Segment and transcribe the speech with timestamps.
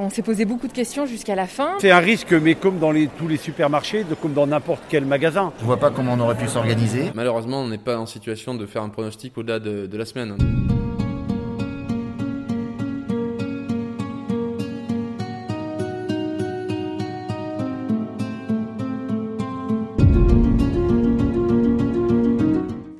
[0.00, 1.72] On s'est posé beaucoup de questions jusqu'à la fin.
[1.80, 5.52] C'est un risque, mais comme dans tous les supermarchés, comme dans n'importe quel magasin.
[5.60, 7.10] Je vois pas comment on aurait pu s'organiser.
[7.14, 10.36] Malheureusement, on n'est pas en situation de faire un pronostic au-delà de, la semaine.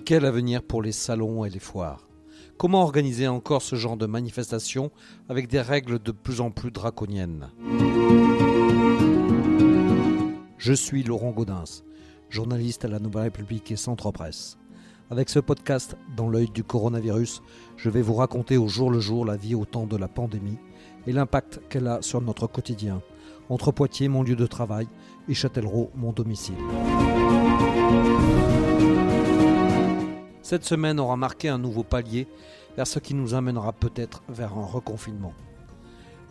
[0.05, 2.08] Quel avenir pour les salons et les foires?
[2.59, 4.91] Comment organiser encore ce genre de manifestation
[5.29, 7.51] avec des règles de plus en plus draconiennes?
[10.57, 11.85] Je suis Laurent Gaudens,
[12.31, 14.59] journaliste à la Nouvelle République et Centre Presse.
[15.09, 17.43] Avec ce podcast, dans l'œil du coronavirus,
[17.77, 20.59] je vais vous raconter au jour le jour la vie au temps de la pandémie
[21.07, 23.03] et l'impact qu'elle a sur notre quotidien,
[23.51, 24.89] entre Poitiers, mon lieu de travail,
[25.29, 26.57] et Châtellerault, mon domicile.
[30.49, 32.27] Cette semaine aura marqué un nouveau palier
[32.75, 35.35] vers ce qui nous amènera peut-être vers un reconfinement.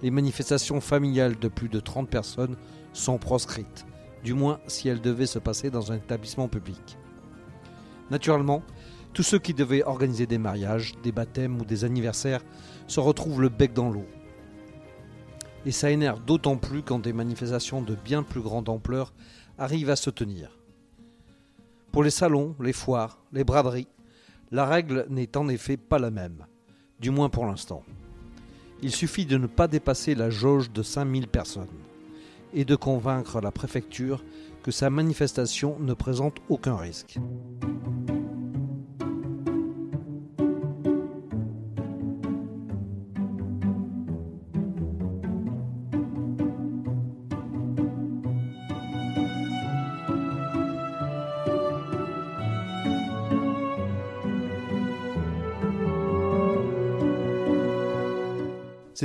[0.01, 2.55] Les manifestations familiales de plus de 30 personnes
[2.93, 3.85] sont proscrites,
[4.23, 6.97] du moins si elles devaient se passer dans un établissement public.
[8.09, 8.63] Naturellement,
[9.13, 12.41] tous ceux qui devaient organiser des mariages, des baptêmes ou des anniversaires
[12.87, 14.07] se retrouvent le bec dans l'eau.
[15.67, 19.13] Et ça énerve d'autant plus quand des manifestations de bien plus grande ampleur
[19.59, 20.57] arrivent à se tenir.
[21.91, 23.87] Pour les salons, les foires, les braderies,
[24.51, 26.45] la règle n'est en effet pas la même,
[26.99, 27.83] du moins pour l'instant.
[28.81, 31.67] Il suffit de ne pas dépasser la jauge de 5000 personnes
[32.53, 34.23] et de convaincre la préfecture
[34.63, 37.17] que sa manifestation ne présente aucun risque.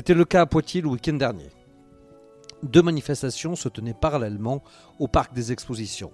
[0.03, 1.49] C'était le cas à Poitiers le week-end dernier.
[2.65, 4.61] Deux manifestations se tenaient parallèlement
[4.99, 6.11] au parc des expositions.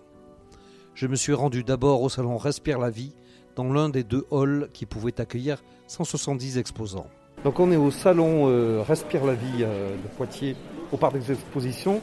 [0.93, 3.15] Je me suis rendu d'abord au salon Respire la vie,
[3.57, 7.07] dans l'un des deux halls qui pouvaient accueillir 170 exposants.
[7.45, 10.55] Donc on est au salon euh, Respire la vie euh, de Poitiers,
[10.93, 12.03] au parc des expositions,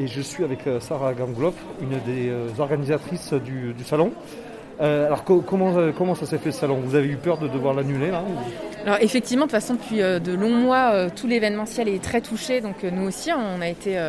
[0.00, 4.10] et je suis avec euh, Sarah Gangloff, une des organisatrices du, salon.
[4.80, 6.80] alors comment, ça s'est fait ce salon?
[6.80, 8.10] Vous avez eu peur de devoir l'annuler
[8.84, 12.22] alors effectivement, de toute façon, depuis euh, de longs mois, euh, tout l'événementiel est très
[12.22, 12.60] touché.
[12.60, 14.00] Donc euh, nous aussi, on a été,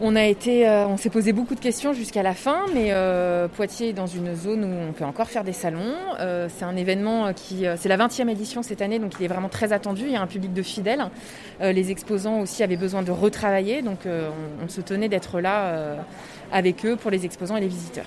[0.00, 2.66] on a été, on s'est posé beaucoup de questions jusqu'à la fin.
[2.74, 2.92] Mais
[3.56, 5.94] Poitiers est dans une zone où on peut encore faire des salons.
[6.18, 9.72] c'est un événement qui, c'est la 20e édition cette année, donc il est vraiment très
[9.72, 10.02] attendu.
[10.06, 11.06] Il y a un public de fidèles.
[11.60, 15.96] les exposants aussi avaient besoin de retravailler, donc on, se tenait d'être là
[16.52, 18.06] avec eux pour les exposants et les visiteurs.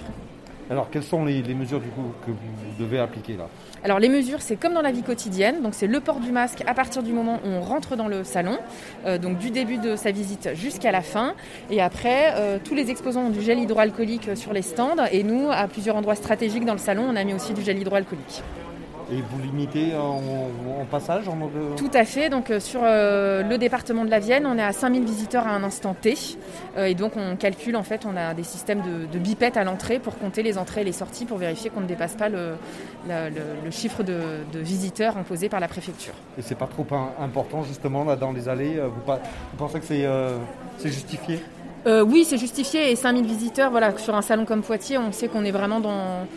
[0.69, 2.37] Alors, quelles sont les, mesures du coup que vous
[2.79, 3.47] devez appliquer là
[3.83, 5.63] Alors, les mesures, c'est comme dans la vie quotidienne.
[5.63, 8.23] Donc, c'est le port du masque à partir du moment où on rentre dans le
[8.23, 8.59] salon,
[9.05, 11.33] euh, donc du début de sa visite jusqu'à la fin.
[11.71, 15.05] Et après, euh, tous les exposants ont du gel hydroalcoolique sur les stands.
[15.11, 17.79] Et nous, à plusieurs endroits stratégiques dans le salon, on a mis aussi du gel
[17.79, 18.43] hydroalcoolique.
[19.11, 21.35] Et vous limitez en, passage en
[21.75, 22.29] Tout à fait.
[22.29, 25.51] Donc euh, sur euh, le département de la Vienne, on est à 5000 visiteurs à
[25.51, 26.15] un instant T.
[26.77, 29.99] Euh, et donc on calcule, en fait, on a des systèmes de, de à l'entrée
[29.99, 32.55] pour compter les entrées et les sorties pour vérifier qu'on ne dépasse pas le,
[33.71, 36.13] chiffre de, visiteurs imposé par la préfecture.
[36.37, 36.85] Et c'est pas trop
[37.19, 39.13] important justement là dans les allées vous,
[39.57, 41.39] pensez que c'est justifié?
[41.85, 45.45] Oui, c'est justifié et 5000 visiteurs, voilà, sur un salon comme Poitiers, on sait qu'on
[45.45, 46.27] est vraiment dans,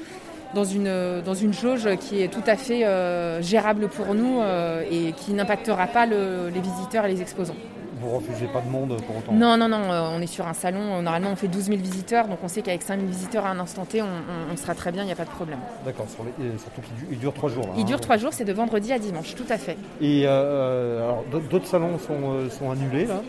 [0.55, 4.85] dans une, dans une jauge qui est tout à fait euh, gérable pour nous euh,
[4.91, 7.57] et qui n'impactera pas les visiteurs et les exposants.
[8.01, 9.33] Vous refusez pas de monde pour autant?
[9.33, 12.27] Non, non, non, euh, on est sur un salon, normalement on fait 12 000 visiteurs,
[12.27, 15.05] donc on sait qu'avec 5 000 visiteurs à un instant T, on, sera très bien,
[15.05, 15.61] il n'y a pas de problème.
[15.85, 17.69] D'accord, surtout qu'il dure 3 jours.
[17.79, 19.77] il dure 3 jours, c'est de vendredi à dimanche, tout à fait.
[20.01, 23.21] Et alors d'autres salons sont, sont annulés là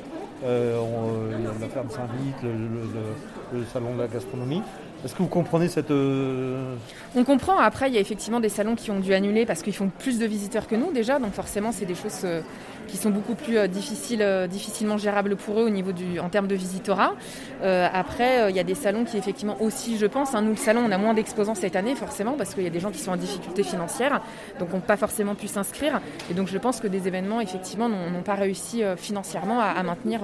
[0.45, 4.61] on, la ferme Saint-Vite, le, salon de la gastronomie.
[5.03, 5.91] Est-ce que vous comprenez cette...
[5.91, 6.75] Euh,
[7.15, 7.57] on comprend.
[7.57, 10.17] Après, il y a effectivement des salons qui ont dû annuler parce qu'ils font plus
[10.17, 11.19] de visiteurs que nous déjà.
[11.19, 12.41] Donc forcément, c'est des choses euh,
[12.87, 16.47] qui sont beaucoup plus euh, difficiles, difficilement gérables pour eux au niveau du, en termes
[16.47, 17.15] de visitorat.
[17.61, 20.83] après, il y a des salons qui effectivement aussi, je pense, hein, nous le salon,
[20.85, 23.11] on a moins d'exposants cette année forcément parce qu'il y a des gens qui sont
[23.11, 24.21] en difficulté financière,
[24.59, 26.01] donc n'ont pas forcément pu s'inscrire.
[26.31, 30.21] Et donc je pense que des événements effectivement n'ont pas réussi financièrement à, maintenir,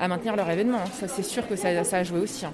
[0.00, 0.84] à maintenir leur événement.
[0.92, 2.46] Ça, c'est sûr que ça, a joué aussi.
[2.46, 2.52] Hein.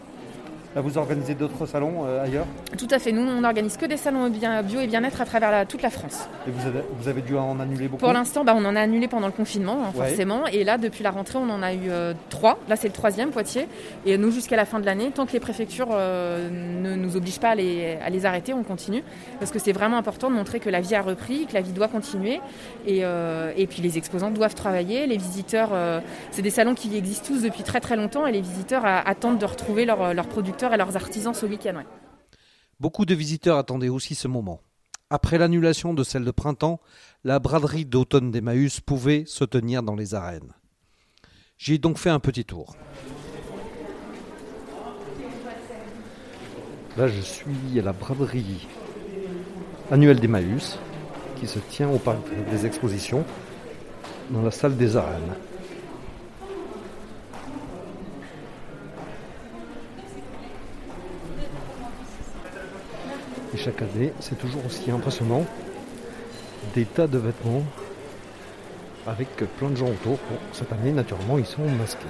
[0.74, 2.46] Vous organisez d'autres salons euh, ailleurs
[2.78, 3.12] Tout à fait.
[3.12, 6.28] Nous, on n'organise que des salons bio et bien-être à travers la- toute la France.
[6.46, 8.80] Et vous avez, vous avez dû en annuler beaucoup Pour l'instant, bah, on en a
[8.80, 10.06] annulé pendant le confinement, hein, Ouais.
[10.08, 10.46] forcément.
[10.46, 12.58] Et là, depuis la rentrée, on en a eu euh, trois.
[12.70, 13.68] Là, c'est le troisième, Poitiers.
[14.06, 17.38] Et nous, jusqu'à la fin de l'année, tant que les préfectures euh, ne nous obligent
[17.40, 19.02] pas à les, à les arrêter, on continue.
[19.40, 21.72] Parce que c'est vraiment important de montrer que la vie a repris, que la vie
[21.72, 22.40] doit continuer.
[22.86, 23.02] Et,
[23.56, 25.06] et puis, les exposants doivent travailler.
[25.06, 25.70] Les visiteurs,
[26.30, 28.26] c'est des salons qui existent tous depuis très très longtemps.
[28.26, 31.82] Et les visiteurs attendent de retrouver leurs leurs producteurs et leurs artisans ce week-end.
[32.78, 34.60] Beaucoup de visiteurs attendaient aussi ce moment.
[35.10, 36.80] Après l'annulation de celle de printemps,
[37.24, 40.52] la braderie d'automne d'Emmaüs pouvait se tenir dans les arènes.
[41.58, 42.76] J'y ai donc fait un petit tour.
[46.96, 48.66] Là, je suis à la braderie
[49.90, 50.78] annuelle d'Emmaüs,
[51.38, 52.18] qui se tient au parc
[52.50, 53.24] des expositions,
[54.30, 55.34] dans la salle des arènes.
[63.54, 65.44] Et chaque année, c'est toujours aussi impressionnant.
[66.74, 67.62] Des tas de vêtements
[69.06, 69.28] avec
[69.58, 70.12] plein de gens autour.
[70.30, 72.06] Bon, cette année, naturellement, ils sont masqués.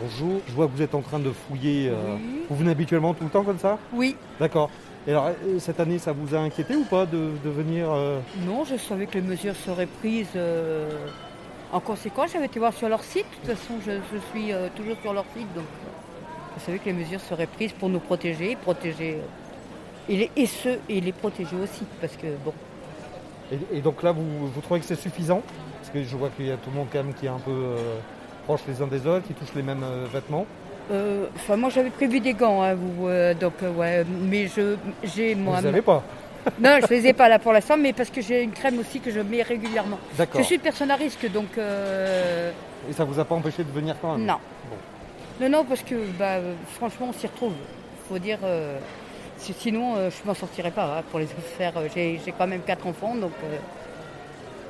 [0.00, 1.88] Bonjour, je vois que vous êtes en train de fouiller.
[1.90, 2.16] euh,
[2.48, 3.78] Vous venez habituellement tout le temps comme ça?
[3.92, 4.70] Oui, D'accord.
[5.06, 8.20] Et alors, euh, cette année, ça vous a inquiété ou pas de, de venir euh,
[8.46, 10.88] non, je savais que les mesures seraient prises euh,
[11.72, 12.30] en conséquence.
[12.32, 13.26] J'avais été voir sur leur site.
[13.42, 15.52] De toute façon, je, je suis euh, toujours sur leur site.
[15.54, 15.64] Donc,
[16.58, 20.46] je savais que les mesures seraient prises pour nous protéger, protéger euh, et, les, et
[20.46, 21.84] ceux et les protéger aussi.
[22.00, 22.52] Parce que, bon,
[23.50, 25.42] et, et donc là, vous, vous trouvez que c'est suffisant?
[25.80, 27.38] Parce que je vois qu'il y a tout le monde quand même qui est un
[27.38, 27.96] peu euh,
[28.44, 30.46] proche les uns des autres, qui touchent les mêmes euh, vêtements.
[31.34, 33.08] enfin, moi j'avais prévu des gants, hein, vous,
[33.40, 35.56] donc ouais, mais je, j'ai moi.
[35.56, 36.02] vous n'avez pas?
[36.58, 39.00] Non, je les ai pas là pour l'instant, mais parce que j'ai une crème aussi
[39.00, 39.98] que je mets régulièrement.
[40.16, 40.40] D'accord.
[40.40, 42.50] Je suis une personne à risque, donc euh,
[42.88, 44.26] Et ça vous a pas empêché de venir quand même?
[44.26, 44.38] Non.
[45.40, 46.36] Non, non, parce que bah,
[46.74, 47.52] franchement, on s'y retrouve.
[48.08, 48.78] faut dire, euh,
[49.38, 51.72] si- sinon, euh, je m'en sortirais pas hein, pour les faire.
[51.76, 53.32] euh, J'ai quand même quatre enfants, donc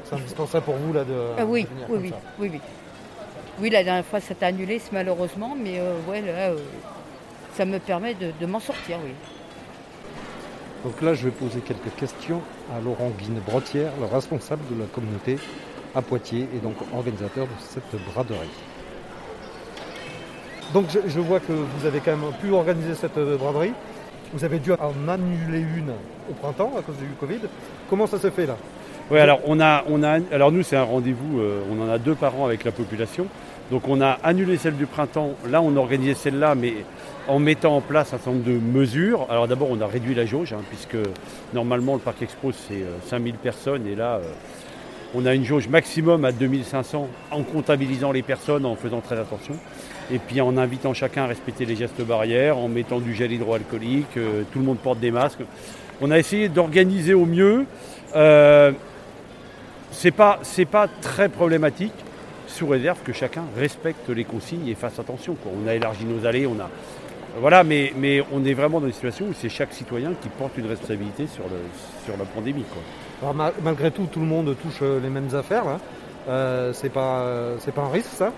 [0.05, 2.17] C'est indispensable pour vous là de, ah oui, de venir oui, comme oui, ça.
[2.39, 2.61] oui, oui.
[3.61, 6.53] Oui, la dernière fois, ça t'a annulé, c'est malheureusement, mais ouais, là,
[7.55, 9.13] ça me permet de, de m'en sortir, oui.
[10.85, 12.41] Donc là, je vais poser quelques questions
[12.77, 15.39] à Laurent Guine-Brotière, le responsable de la communauté
[15.95, 18.49] à Poitiers et donc organisateur de cette braderie.
[20.75, 23.75] Donc je, je vois que vous avez quand même pu organiser cette euh, braderie.
[24.33, 25.93] Vous avez dû en annuler une
[26.31, 27.41] au printemps à cause du Covid.
[27.89, 28.57] Comment ça se fait là?
[29.11, 31.99] Oui, alors on a, on a, alors nous c'est un rendez-vous, euh, on en a
[31.99, 33.27] deux par an avec la population.
[33.73, 35.31] Donc on a annulé celle du printemps.
[35.49, 36.75] Là, on a organisé celle-là, mais
[37.27, 39.27] en mettant en place un certain nombre de mesures.
[39.31, 40.99] Alors d'abord, on a réduit la jauge, hein, puisque
[41.55, 44.31] normalement le parc expo c'est euh, 5000 personnes, et là, euh,
[45.15, 49.55] on a une jauge maximum à 2500 en comptabilisant les personnes, en faisant très attention.
[50.11, 54.19] Et puis en invitant chacun à respecter les gestes barrières, en mettant du gel hydroalcoolique,
[54.19, 55.41] euh, tout le monde porte des masques.
[56.03, 57.65] On a essayé d'organiser au mieux.
[58.17, 58.73] Euh,
[59.93, 60.41] c'est pas,
[60.71, 61.95] pas très problématique,
[62.53, 65.35] sous réserve que chacun respecte les consignes et fasse attention.
[65.35, 65.51] quoi.
[65.65, 66.69] On a élargi nos allées, on a.
[67.41, 70.59] Voilà, mais, mais on est vraiment dans une situation où c'est chaque citoyen qui porte
[70.59, 71.57] une responsabilité sur, le,
[72.05, 72.65] sur la pandémie.
[72.71, 73.31] Quoi.
[73.35, 75.65] Alors, Malgré tout, tout le monde touche euh, les mêmes affaires.
[75.65, 75.79] là.
[76.29, 78.33] Euh, c'est pas, euh, c'est pas un risque ça?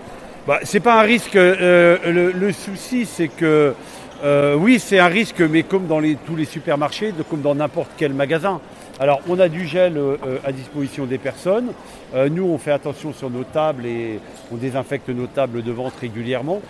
[0.47, 1.35] Bah, c'est pas un risque.
[1.35, 3.73] euh, le, le souci, c'est que
[4.23, 7.91] euh, oui, c'est un risque, mais comme dans les- tous les supermarchés, comme dans n'importe
[7.97, 8.61] quel magasin.
[8.97, 11.73] Alors, on a du gel euh, euh, à disposition des personnes.
[12.13, 14.21] Euh, nous, on fait attention sur nos tables et
[14.53, 16.61] on désinfecte nos tables de vente régulièrement.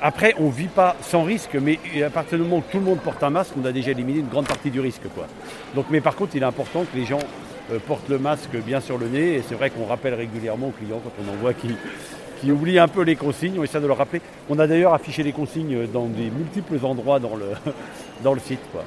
[0.00, 3.00] Après, on vit pas sans risque, mais à partir du moment où tout le monde
[3.00, 5.02] porte un masque, on a déjà éliminé une grande partie du risque.
[5.12, 5.26] Quoi.
[5.74, 7.18] Donc, mais par contre, il est important que les gens
[7.88, 9.34] portent le masque bien sur le nez.
[9.34, 11.74] Et c'est vrai qu'on rappelle régulièrement aux clients quand on en voit qui,
[12.40, 14.20] qui oublient un peu les consignes, on essaie de le rappeler.
[14.48, 17.46] On a d'ailleurs affiché les consignes dans des multiples endroits dans le,
[18.22, 18.60] dans le site.
[18.70, 18.84] Quoi.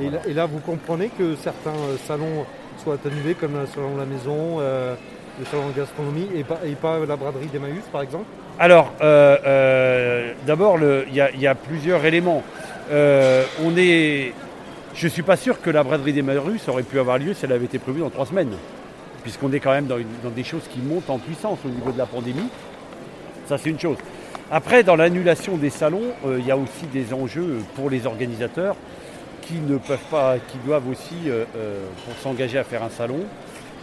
[0.00, 2.46] Et, là, vous comprenez que certains euh, salons
[2.82, 4.94] soient annulés, comme le salon de la maison, euh,
[5.38, 8.24] le salon de gastronomie, et pas, la braderie d'Emmaüs par exemple?
[8.58, 12.42] Alors, euh, d'abord, il y, a- plusieurs éléments.
[12.90, 14.32] On est,
[14.94, 17.44] je ne suis pas sûr que la braderie des Marus aurait pu avoir lieu si
[17.44, 18.52] elle avait été prévue dans trois semaines,
[19.22, 19.96] puisqu'on est quand même dans,
[20.30, 22.48] des choses qui montent en puissance au niveau de la pandémie.
[23.46, 23.96] Ça, c'est une chose.
[24.50, 28.76] Après, dans l'annulation des salons, il y a aussi des enjeux pour les organisateurs
[29.42, 33.20] qui ne peuvent pas, qui doivent aussi, euh, euh, pour s'engager à faire un salon,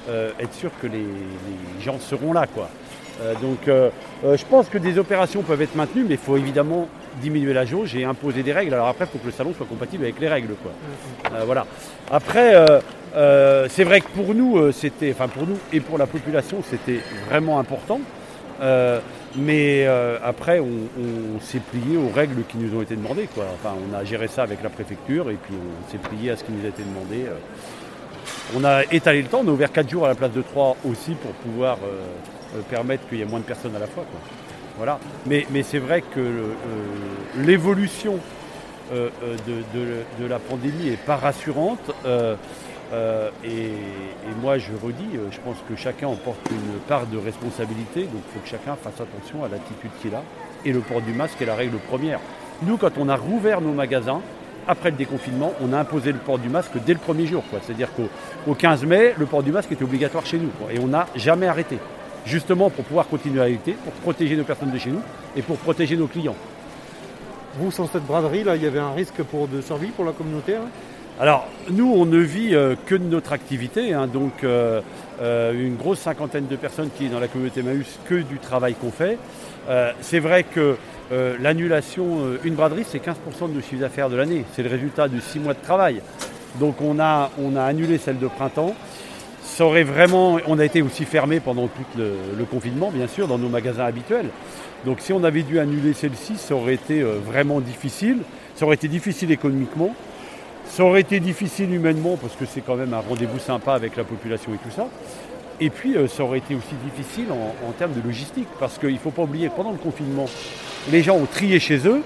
[0.10, 2.70] euh, être sûr que les, les gens seront là, quoi.
[3.22, 6.88] Euh, donc, je pense que des opérations peuvent être maintenues, mais il faut évidemment
[7.22, 8.74] diminuer la jauge et imposer des règles.
[8.74, 10.56] Alors après, il faut que le salon soit compatible avec les règles.
[10.64, 10.72] Quoi.
[11.34, 11.66] Euh, voilà.
[12.10, 12.54] Après,
[13.70, 17.60] c'est vrai que pour nous, c'était, enfin pour nous et pour la population, c'était vraiment
[17.60, 18.00] important.
[18.62, 19.00] Euh,
[19.36, 23.28] mais euh, après, on, s'est plié aux règles qui nous ont été demandées.
[23.38, 26.44] Enfin, on a géré ça avec la préfecture et puis on s'est plié à ce
[26.44, 27.26] qui nous a été demandé.
[27.28, 27.36] euh.
[28.58, 30.76] On a étalé le temps, on a ouvert 4 jours à la place de 3
[30.90, 31.78] aussi pour pouvoir
[32.70, 34.04] permettre qu'il y ait moins de personnes à la fois.
[34.78, 35.00] Voilà.
[35.28, 36.20] Mais, c'est vrai que
[37.38, 38.18] l'évolution
[38.92, 39.12] de-
[40.20, 41.92] de la pandémie n'est pas rassurante.
[42.92, 43.72] Euh, et,
[44.42, 48.22] moi, je redis, euh, je pense que chacun en porte une part de responsabilité, donc
[48.28, 50.24] il faut que chacun fasse attention à l'attitude qu'il a.
[50.66, 52.20] Et le port du masque est la règle première.
[52.64, 54.22] Nous, quand on a rouvert nos magasins,
[54.68, 57.44] après le déconfinement, on a imposé le port du masque dès le premier jour.
[57.64, 58.08] C'est-à-dire qu'au
[58.48, 60.52] au 15 mai, le port du masque était obligatoire chez nous.
[60.72, 61.80] Et on n'a jamais arrêté.
[62.26, 65.02] Justement pour pouvoir continuer à lutter, pour protéger nos personnes de chez nous
[65.36, 66.36] et pour protéger nos clients.
[67.56, 70.12] Vous, sans cette braderie, là, il y avait un risque pour, de survie pour la
[70.12, 70.56] communauté
[71.22, 74.80] Alors, nous, on ne vit euh, que de notre activité, hein, donc euh,
[75.22, 78.74] euh, une grosse cinquantaine de personnes qui est dans la communauté Maüs que du travail
[78.74, 79.18] qu'on fait.
[80.02, 80.78] C'est vrai que
[81.40, 84.44] l'annulation, une braderie, c'est 15% de nos chiffre d'affaires de l'année.
[84.54, 86.02] C'est le résultat de 6 mois de travail.
[86.60, 88.74] Donc, on a, annulé celle de printemps.
[89.44, 93.38] Ça aurait vraiment, on a été aussi fermé pendant tout le, confinement, bien sûr, dans
[93.38, 94.30] nos magasins habituels.
[94.86, 98.20] Donc, si on avait dû annuler celle-ci, ça aurait été vraiment difficile.
[98.56, 99.94] Ça aurait été difficile économiquement.
[100.70, 104.04] Ça aurait été difficile humainement parce que c'est quand même un rendez-vous sympa avec la
[104.04, 104.88] population et tout ça.
[105.60, 108.98] Et puis euh, ça aurait été aussi difficile en, termes de logistique parce qu'il ne
[108.98, 110.28] faut pas oublier que pendant le confinement,
[110.92, 112.02] les gens ont trié chez eux.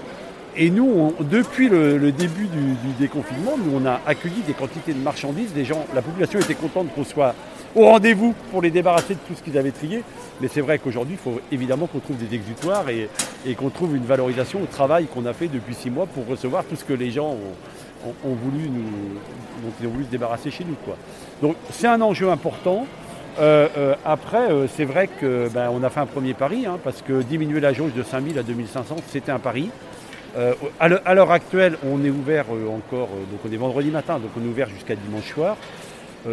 [0.56, 5.52] Et nous, depuis le, début du, déconfinement, nous on a accueilli des quantités de marchandises.
[5.64, 7.34] Gens, la population était contente qu'on soit
[7.74, 10.02] au rendez-vous pour les débarrasser de tout ce qu'ils avaient trié.
[10.40, 14.04] Mais c'est vrai qu'aujourd'hui, il faut évidemment qu'on trouve des exutoires et qu'on trouve une
[14.04, 17.10] valorisation au travail qu'on a fait depuis six mois pour recevoir tout ce que les
[17.10, 17.56] gens ont,
[18.24, 18.82] ont- voulu nous,
[19.62, 20.76] dont ils ont voulu se débarrasser chez nous.
[20.84, 20.96] Quoi.
[21.42, 22.86] Donc c'est un enjeu important.
[23.40, 26.78] Euh, euh, après, euh, c'est vrai que ben, on a fait un premier pari, hein,
[26.84, 29.70] parce que diminuer la jauge de 5000 à 2500, c'était un pari.
[30.80, 34.48] À l'heure- actuelle, on est ouvert encore, donc on est vendredi matin, donc on est
[34.48, 35.56] ouvert jusqu'à dimanche soir.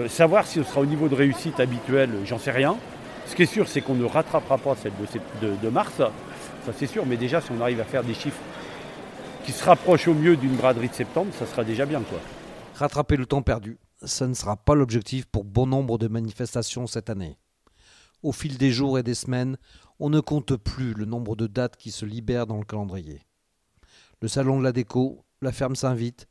[0.08, 2.76] Savoir si ce sera au niveau de réussite habituel, j'en sais rien.
[3.28, 4.92] Ce qui est sûr, c'est qu'on ne rattrapera pas celle
[5.42, 8.42] de mars, ça c'est sûr, mais déjà si on arrive à faire des chiffres
[9.44, 12.02] qui se rapprochent au mieux d'une braderie de septembre, ça sera déjà bien.
[12.02, 12.20] Quoi.
[12.76, 17.10] Rattraper le temps perdu, ça ne sera pas l'objectif pour bon nombre de manifestations cette
[17.10, 17.38] année.
[18.24, 19.58] Au fil des jours et des semaines,
[20.00, 23.22] on ne compte plus le nombre de dates qui se libèrent dans le calendrier.
[24.22, 26.28] Le salon de la déco, la ferme s'invite,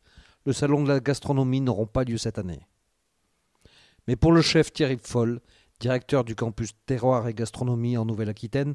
[0.46, 2.66] le salon de la gastronomie n'auront pas lieu cette année.
[4.06, 5.40] Mais pour le chef Thierry Foll,
[5.80, 8.74] directeur du campus Terroir et Gastronomie en Nouvelle-Aquitaine,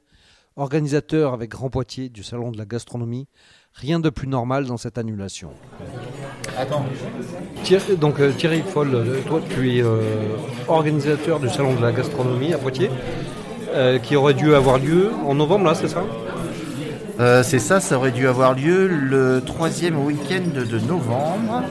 [0.56, 3.28] organisateur avec Grand Poitiers du salon de la gastronomie,
[3.82, 5.50] rien de plus normal dans cette annulation.
[6.58, 6.86] Attends.
[7.64, 10.00] Thierry, donc euh, Thierry Foll, euh, toi tu es euh,
[10.68, 12.90] organisateur du salon de la gastronomie à Poitiers,
[13.74, 16.04] euh, qui aurait dû avoir lieu en novembre là, c'est ça?
[17.20, 21.64] Euh, c'est ça, ça aurait dû avoir lieu le troisième week-end de novembre.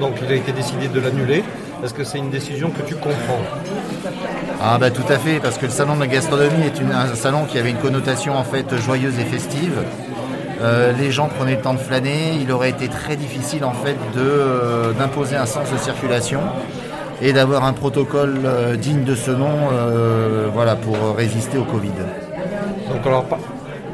[0.00, 1.42] Donc il a été décidé de l'annuler.
[1.84, 3.40] Est-ce que c'est une décision que tu comprends?
[4.60, 7.14] Ah bah tout à fait, parce que le salon de la gastronomie est une- un
[7.14, 9.82] salon qui avait une connotation en fait joyeuse et festive.
[10.60, 13.96] Euh, les gens prenaient le temps de flâner, il aurait été très difficile en fait
[14.16, 16.40] euh, d'imposer un sens de circulation
[17.20, 19.54] et d'avoir un protocole euh, digne de ce nom
[20.54, 21.92] voilà, pour résister au Covid.
[22.90, 23.38] Donc alors par-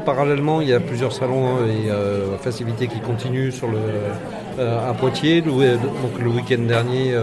[0.05, 5.41] parallèlement, il y a plusieurs salons et euh, festivités qui continuent sur le, à Poitiers.
[5.41, 7.13] Le, donc le week-end dernier,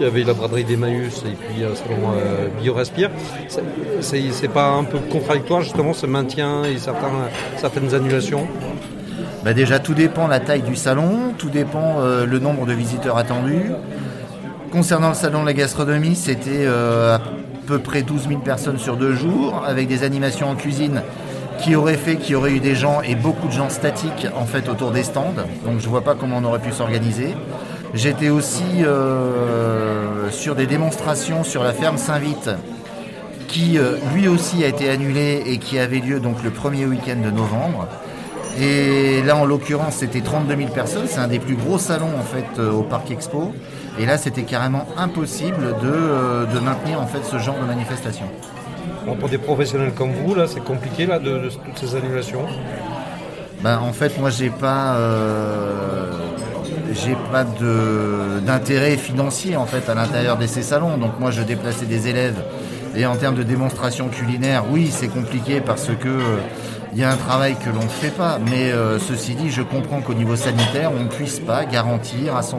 [0.00, 2.12] il y avait la braderie d'Emmaüs et puis le salon
[2.60, 3.10] BioRespire.
[3.48, 8.46] C'est- pas un peu contradictoire justement ce maintien et certaines annulations?
[9.44, 13.18] Bah déjà, tout dépend la taille du salon, tout dépend euh, le nombre de visiteurs
[13.18, 13.72] attendus.
[14.70, 17.20] Concernant le salon de la gastronomie, c'était euh, à
[17.66, 21.02] peu près 12 000 personnes sur deux jours, avec des animations en cuisine
[21.58, 24.46] qui auraient fait qu'il y aurait eu des gens et beaucoup de gens statiques en
[24.46, 25.34] fait autour des stands.
[25.66, 27.34] Donc je vois pas comment on aurait pu s'organiser.
[27.94, 32.50] J'étais aussi euh, sur des démonstrations sur la ferme Saint-Vite
[33.48, 33.78] qui
[34.14, 37.86] lui aussi a été annulé et qui avait lieu donc le premier week-end de novembre.
[38.60, 41.06] Et là, en l'occurrence, c'était 32 000 personnes.
[41.06, 43.52] C'est un des plus gros salons en fait euh, au Parc Expo.
[43.98, 48.26] Et là, c'était carrément impossible de, euh, de maintenir en fait ce genre de manifestation.
[49.06, 52.46] Bon, Pour des professionnels comme vous, là, c'est compliqué là, de, de toutes ces annulations.
[53.62, 56.10] Ben, en fait, moi, j'ai pas, euh,
[56.92, 57.44] j'ai pas
[58.44, 60.98] d'intérêt financier en fait à l'intérieur de ces salons.
[60.98, 62.42] Donc moi, je déplaçais des élèves.
[62.94, 66.18] Et en termes de démonstration culinaire, oui, c'est compliqué parce que
[66.92, 68.38] il y a un travail que l'on ne fait pas.
[68.50, 72.42] Mais euh, ceci dit, je comprends qu'au niveau sanitaire, on ne puisse pas garantir à
[72.42, 72.56] 100%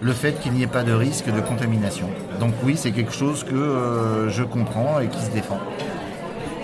[0.00, 2.08] le fait qu'il n'y ait pas de risque de contamination.
[2.38, 5.58] Donc oui, c'est quelque chose que euh, je comprends et qui se défend.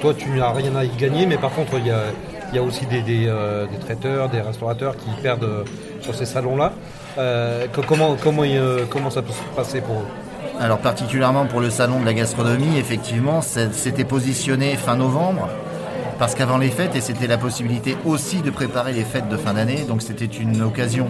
[0.00, 2.02] Toi, tu n'as rien à y gagner, mais par contre, il y a,
[2.50, 5.64] il y a aussi des, des, euh, des traiteurs, des restaurateurs qui perdent
[6.00, 6.72] sur ces salons-là.
[7.86, 8.42] Comment, comment,
[8.88, 10.06] comment ça peut se passer pour eux?
[10.60, 15.48] Alors particulièrement pour le salon de la gastronomie, effectivement, c'était positionné fin novembre,
[16.22, 19.54] parce qu'avant les fêtes, et c'était la possibilité aussi de préparer les fêtes de fin
[19.54, 21.08] d'année, donc c'était une occasion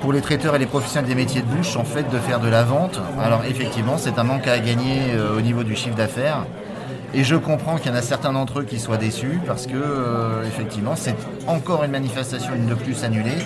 [0.00, 2.48] pour les traiteurs et les professionnels des métiers de bouche, en fait, de faire de
[2.48, 3.00] la vente.
[3.20, 6.44] Alors effectivement, c'est un manque à gagner euh, au niveau du chiffre d'affaires.
[7.14, 9.76] Et je comprends qu'il y en a certains d'entre eux qui soient déçus parce que,
[9.76, 11.14] euh, effectivement, c'est
[11.46, 13.38] encore une manifestation, une de plus annulée.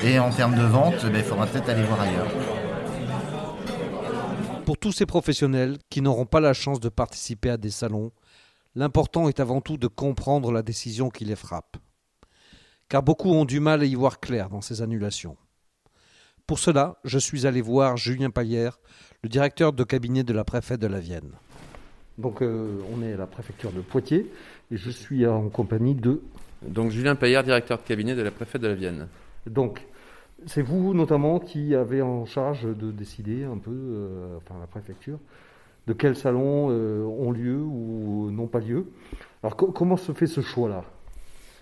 [0.00, 2.28] Et en termes de vente, ben, il faudra peut-être aller voir ailleurs.
[4.64, 8.12] Pour tous ces professionnels qui n'auront pas la chance de participer à des salons,
[8.74, 11.76] l'important est avant tout de comprendre la décision qui les frappe.
[12.88, 15.36] Car beaucoup ont du mal à y voir clair dans ces annulations.
[16.46, 18.78] Pour cela, je suis allé voir Julien Paillère,
[19.22, 21.32] le directeur de cabinet de la préfète de la Vienne.
[22.18, 24.30] Donc euh, on est à la préfecture de Poitiers
[24.70, 26.20] et je suis en compagnie de...
[26.62, 29.08] Donc Julien Payard, directeur de cabinet de la préfète de la Vienne.
[29.46, 29.86] Donc
[30.46, 35.18] c'est vous notamment qui avez en charge de décider un peu, euh, enfin la préfecture,
[35.86, 38.86] de quels salons euh, ont lieu ou n'ont pas lieu.
[39.42, 40.84] Alors co- comment se fait ce choix-là?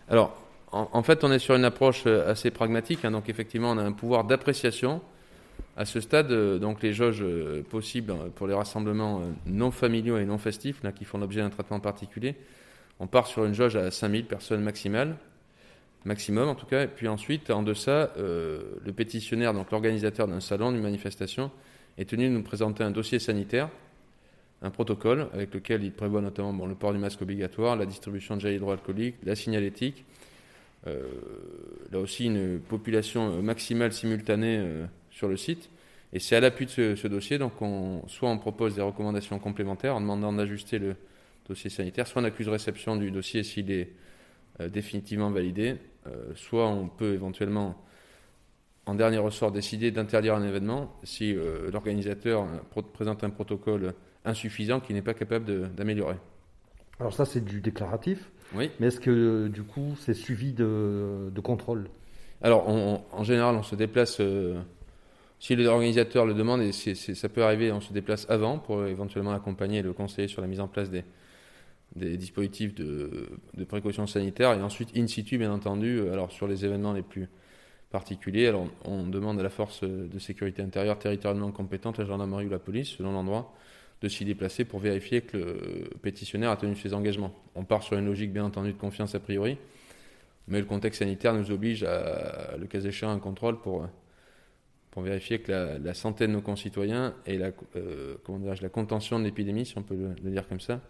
[0.08, 0.36] Alors,
[0.70, 3.04] en, fait, on est sur une approche euh, assez pragmatique.
[3.04, 5.00] hein, donc, effectivement, on a un pouvoir d'appréciation.
[5.76, 7.24] À ce stade, euh, donc les jauges
[7.70, 12.36] possibles pour les rassemblements non familiaux et non festifs, qui font l'objet d'un traitement particulier,
[13.00, 15.16] on part sur une jauge à 5000 personnes maximales,
[16.04, 16.84] maximum en tout cas.
[16.84, 21.50] Et puis ensuite, en deçà, le pétitionnaire, donc l'organisateur d'un salon, d'une manifestation,
[21.96, 23.70] est tenu de nous présenter un dossier sanitaire,
[24.62, 28.40] un protocole avec lequel il prévoit notamment le port du masque obligatoire, la distribution de
[28.40, 30.04] gel hydroalcoolique, la signalétique,
[30.86, 31.02] euh,
[31.90, 35.68] là aussi une population maximale simultanée euh, sur le site.
[36.12, 39.96] Et c'est à l'appui de ce, dossier, donc on, soit on propose des recommandations complémentaires
[39.96, 40.94] en demandant d'ajuster le
[41.48, 43.90] dossier sanitaire, soit on accuse réception du dossier s'il est
[44.60, 45.76] euh, définitivement validé,
[46.34, 47.80] soit on peut éventuellement,
[48.86, 51.32] en dernier ressort, décider d'interdire un événement si
[51.72, 52.44] l'organisateur
[52.92, 56.16] présente un protocole insuffisant qu'il n'est pas capable d'améliorer.
[56.98, 58.70] Alors ça c'est du déclaratif, Oui.
[58.78, 61.90] mais est-ce que euh, du coup c'est suivi de, de contrôle?
[62.40, 64.60] Alors, on- on- en général, on se déplace, euh,
[65.40, 69.82] si l'organisateur le demande, et ça peut arriver, on se déplace avant pour éventuellement accompagner
[69.82, 71.04] le conseiller sur la mise en place des,
[71.96, 76.48] des dispositifs de, de précaution sanitaire, et ensuite, in situ, bien entendu, euh, alors sur
[76.48, 77.28] les événements les plus
[77.90, 82.50] particuliers, alors on demande à la force de sécurité intérieure territorialement compétente, la gendarmerie ou
[82.50, 83.54] la police, selon l'endroit,
[84.02, 87.32] de s'y déplacer pour vérifier que le pétitionnaire a tenu ses engagements.
[87.54, 89.58] On part sur une logique, bien entendu, de confiance a priori,
[90.48, 93.86] mais le contexte sanitaire nous oblige à, le cas échéant, un contrôle pour,
[94.90, 99.24] pour vérifier que la, santé de nos concitoyens et la, euh, comment la contention de
[99.24, 100.80] l'épidémie, si on peut le, dire comme ça,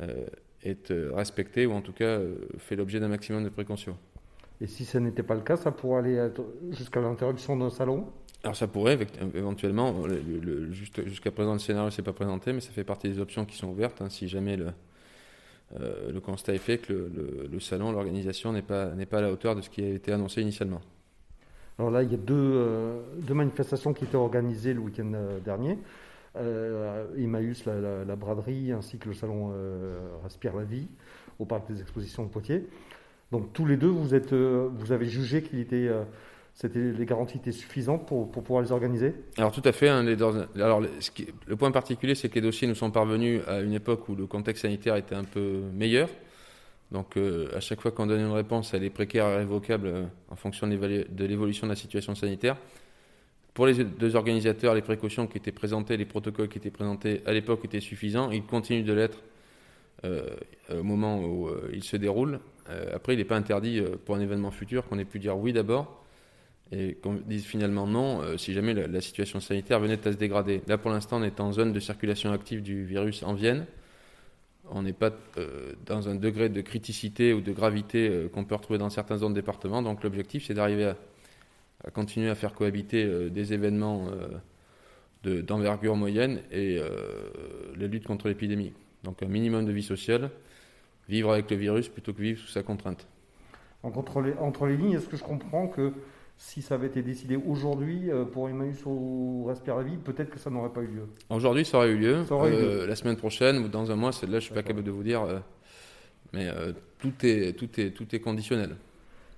[0.00, 0.26] euh,
[0.62, 3.96] est euh, respectée ou en tout cas euh, fait l'objet d'un maximum de précautions.
[4.60, 6.30] Et si ce n'était pas le cas, ça pourrait aller
[6.70, 8.06] jusqu'à l'interruption d'un salon?
[8.42, 12.02] Alors ça pourrait avec- éventuellement, le- le- le- juste- jusqu'à présent le scénario ne s'est
[12.02, 14.68] pas présenté, mais ça fait partie des options qui sont ouvertes hein, si jamais le,
[15.78, 19.56] euh, le constat est fait que le, salon, l'organisation n'est pas, pas à la hauteur
[19.56, 20.80] de ce qui a été annoncé initialement.
[21.78, 25.38] Alors là, il y a deux, euh, deux manifestations qui étaient organisées le week-end euh,
[25.40, 25.78] dernier.
[26.36, 27.06] Euh,
[28.06, 30.88] la, braderie, ainsi que le salon euh, Respire la vie
[31.38, 32.66] au parc des expositions de Poitiers.
[33.32, 36.04] Donc tous les deux, vous, êtes, euh, vous avez jugé qu'il était, euh,
[36.54, 39.14] c'était, les garanties étaient suffisantes pour, pour pouvoir les organiser?
[39.38, 39.88] Alors tout à fait.
[39.88, 44.14] alors, le, point particulier, c'est que les dossiers nous sont parvenus à une époque où
[44.14, 46.08] le contexte sanitaire était un peu meilleur.
[46.90, 50.04] Donc euh, à chaque fois qu'on donne une réponse, elle est précaire et révocable euh,
[50.28, 52.56] en fonction de l'évolution de la situation sanitaire.
[53.54, 57.32] Pour les deux organisateurs, les précautions qui étaient présentées, les protocoles qui étaient présentés à
[57.32, 58.30] l'époque étaient suffisants.
[58.30, 59.22] Ils continuent de l'être
[60.04, 60.36] euh,
[60.72, 62.40] au moment où ils se déroulent.
[62.94, 65.99] Après, il n'est pas interdit pour un événement futur qu'on ait pu dire oui d'abord
[66.72, 70.62] et qu'on dise finalement non euh, si jamais la, situation sanitaire venait à se dégrader.
[70.66, 73.66] Là, pour l'instant, on est en zone de circulation active du virus en Vienne.
[74.70, 78.54] On n'est pas euh, dans un degré de criticité ou de gravité euh, qu'on peut
[78.54, 79.82] retrouver dans certains zones départements.
[79.82, 80.92] Donc, l'objectif, c'est d'arriver
[81.84, 84.06] à, continuer à faire cohabiter des événements
[85.22, 88.74] de- d'envergure moyenne et la lutte contre l'épidémie.
[89.02, 90.30] Donc, un minimum de vie sociale,
[91.08, 93.06] vivre avec le virus plutôt que vivre sous sa contrainte.
[93.82, 94.20] Entre
[94.66, 95.94] les lignes, est-ce que je comprends que
[96.42, 100.38] si ça avait été décidé aujourd'hui euh, pour Emmaüs ou Respire la vie, peut-être que
[100.38, 102.24] ça n'aurait pas eu lieu Aujourd'hui, ça aurait eu lieu.
[102.24, 104.54] Ça aurait eu Euh, la semaine prochaine ou dans un mois, c'est là, je suis
[104.54, 105.22] pas capable de vous dire.
[105.22, 105.38] euh,
[106.32, 106.48] Mais
[106.98, 108.76] tout, est, tout, est, tout est conditionnel.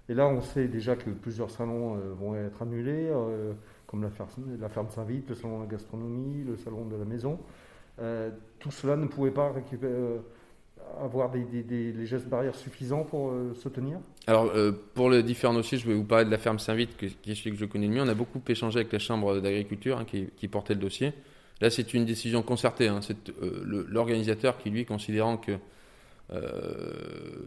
[0.08, 3.10] Et là, on sait déjà que plusieurs salons vont être annulés,
[3.88, 4.28] comme la ferme,
[4.60, 7.38] la ferme Saint-Vite, le salon de la gastronomie, le salon de la maison.
[8.60, 10.20] tout cela ne pouvait pas récupérer
[11.02, 15.54] avoir des, les gestes barrières suffisants pour euh, se tenir Alors, euh, pour le différent
[15.56, 17.86] aussi, je vais vous parler de la ferme Saint-Vite, qui est celui que je connais
[17.86, 18.02] le mieux.
[18.02, 21.12] On a beaucoup échangé avec la Chambre d'agriculture hein, qui, portait le dossier.
[21.60, 22.88] Là, c'est une décision concertée.
[22.88, 23.00] Hein.
[23.02, 25.52] C'est euh, l'organisateur qui, lui, considérant que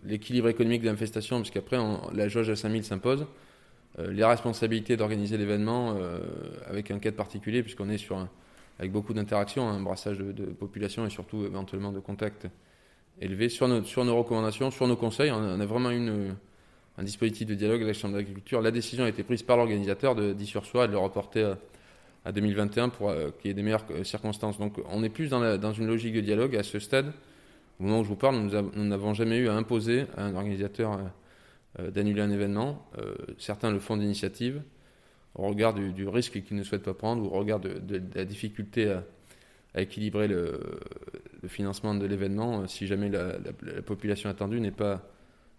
[0.04, 1.76] l'équilibre économique de l'infestation, puisqu'après,
[2.14, 3.26] la jauge à 5000 s'impose,
[3.98, 5.96] les responsabilités d'organiser l'événement
[6.68, 8.28] avec un cadre particulier, puisqu'on est sur
[8.80, 12.48] avec beaucoup d'interactions, un brassage de, population et surtout éventuellement de contacts
[13.22, 15.32] élevé sur nos, recommandations, sur nos conseils.
[15.32, 16.36] On a vraiment une,
[16.98, 18.62] un dispositif de dialogue avec la Chambre d'agriculture.
[18.62, 21.58] La décision a été prise par l'organisateur de 10 sur soi et de le reporter
[22.26, 24.58] à, 2021 pour euh, qu'il y ait des meilleures euh, circonstances.
[24.58, 27.14] Donc on est plus dans, dans, une logique de dialogue à ce stade.
[27.80, 30.98] Au moment où je vous parle, nous n'avons jamais eu à imposer à un organisateur
[31.80, 32.88] euh, d'annuler un événement.
[33.38, 34.62] certains le font d'initiative
[35.36, 38.24] au regard du, risque qu'ils ne souhaitent pas prendre ou au regard de, de la
[38.24, 39.04] difficulté à,
[39.76, 40.60] à équilibrer le,
[41.48, 43.36] financement de l'événement euh, si jamais la,
[43.86, 45.02] population attendue n'est pas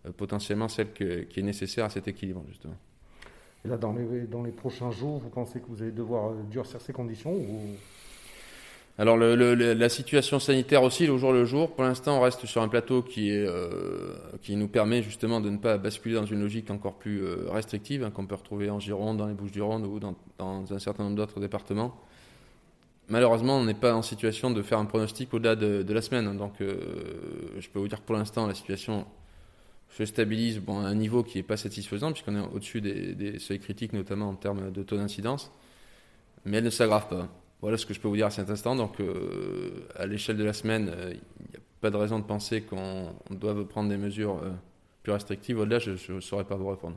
[0.05, 2.75] euh, potentiellement celle qui est nécessaire à cet équilibre, justement.
[3.65, 6.43] Et là, dans les, dans les prochains jours, vous pensez que vous allez devoir euh,
[6.51, 7.61] durcir ces conditions ou...
[8.99, 11.75] Alors la situation sanitaire aussi, au jour le jour.
[11.75, 13.47] Pour l'instant, on reste sur un plateau qui, est,
[14.41, 18.11] qui nous permet justement de ne pas basculer dans une logique encore plus restrictive hein,
[18.11, 21.41] qu'on peut retrouver en Gironde, dans les Bouches-du-Rhône ou dans, dans, un certain nombre d'autres
[21.41, 21.95] départements
[23.09, 26.37] malheureusement, on n'est pas en situation de faire un pronostic au-delà de, la semaine.
[26.37, 26.77] Donc, euh,
[27.59, 29.07] je peux vous dire que pour l'instant, la situation
[29.91, 33.61] se stabilise bon, à un niveau qui n'est pas satisfaisant, puisqu'on est au-dessus des, seuils
[33.61, 35.51] critiques, notamment en termes de taux d'incidence.
[36.45, 37.29] Mais elle ne s'aggrave pas.
[37.61, 38.77] Voilà ce que je peux vous dire à cet instant.
[38.77, 42.25] Donc, euh, à l'échelle de la semaine, euh, il n'y a pas de raison de
[42.25, 44.41] penser qu'on doive prendre des mesures
[45.03, 45.59] plus restrictives.
[45.59, 46.97] Au-delà, je ne saurais pas vous répondre.